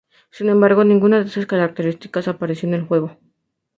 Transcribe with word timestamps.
Sin 0.31 0.49
embargo, 0.49 0.83
ninguna 0.83 1.19
de 1.19 1.27
estas 1.27 1.45
características 1.45 2.27
apareció 2.27 2.67
en 2.67 2.73
el 2.73 2.81
juego. 2.87 3.19